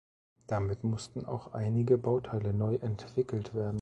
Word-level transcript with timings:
Damit 0.47 0.83
mussten 0.83 1.25
auch 1.27 1.53
einige 1.53 1.99
Bauteile 1.99 2.55
neu 2.55 2.73
entwickelt 2.73 3.53
werden. 3.53 3.69